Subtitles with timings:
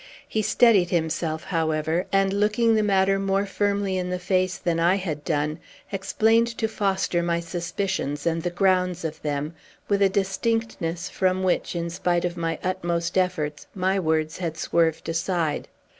[0.27, 4.95] He steadied himself, however, and, looking the matter more firmly in the face than I
[4.95, 5.59] had done,
[5.91, 9.53] explained to Foster my suspicions, and the grounds of them,
[9.87, 15.07] with a distinctness from which, in spite of my utmost efforts, my words had swerved
[15.07, 15.67] aside.